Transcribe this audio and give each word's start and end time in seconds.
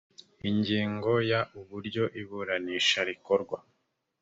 ingingo 0.49 1.11
ya 1.31 1.41
uburyo 1.59 2.03
iburanisha 2.21 2.99
rikorwa 3.09 3.57